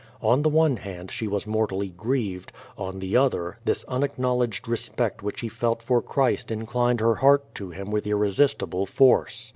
On 0.23 0.41
the 0.41 0.49
one 0.49 0.77
hand 0.77 1.11
she 1.11 1.27
was 1.27 1.45
mortally 1.45 1.89
grieved, 1.89 2.51
on 2.75 2.97
the 2.97 3.15
other 3.15 3.59
this 3.65 3.83
unacknowledged 3.83 4.67
respect 4.67 5.21
which 5.21 5.41
he 5.41 5.47
felt 5.47 5.83
for 5.83 6.01
Christ 6.01 6.49
inclined 6.49 6.99
her 7.01 7.13
heart 7.13 7.53
to 7.53 7.69
him 7.69 7.91
with 7.91 8.07
irresistible 8.07 8.87
force. 8.87 9.49